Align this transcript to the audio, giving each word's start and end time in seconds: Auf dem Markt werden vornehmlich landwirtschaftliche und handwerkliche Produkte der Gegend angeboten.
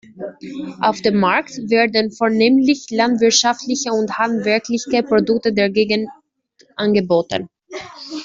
Auf 0.79 0.99
dem 1.03 1.19
Markt 1.19 1.57
werden 1.69 2.11
vornehmlich 2.11 2.87
landwirtschaftliche 2.89 3.91
und 3.91 4.17
handwerkliche 4.17 5.03
Produkte 5.03 5.53
der 5.53 5.69
Gegend 5.69 6.09
angeboten. 6.75 7.47